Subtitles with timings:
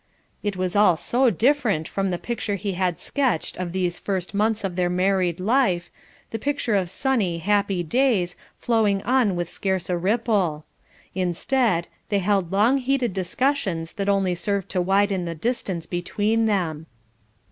[0.41, 4.63] It was all so different from the picture he had sketched of these first months
[4.63, 5.91] of their married life,
[6.31, 10.65] the picture of sunny, happy days, flowing on with scarce a ripple.
[11.13, 16.87] Instead, they held long heated discussions that only served to widen the distance between them.